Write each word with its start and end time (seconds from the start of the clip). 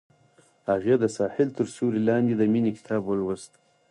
هغې 0.69 0.95
د 0.99 1.05
ساحل 1.17 1.47
تر 1.57 1.65
سیوري 1.75 2.01
لاندې 2.09 2.33
د 2.37 2.41
مینې 2.53 2.71
کتاب 2.77 3.01
ولوست. 3.05 3.51